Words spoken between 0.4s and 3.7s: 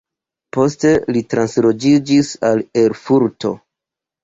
Poste li transloĝiĝis al Erfurto.